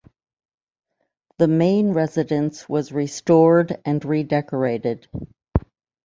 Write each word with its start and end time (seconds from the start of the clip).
The 1.37 1.47
main 1.47 1.91
residence 1.91 2.67
was 2.67 2.91
restored 2.91 3.79
and 3.85 4.03
redecorated. 4.03 5.07